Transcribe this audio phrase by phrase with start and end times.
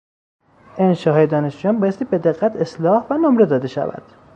[0.79, 4.03] انشاهای دانشجویان بایستی به دقت اصلاح و نمره داده شود.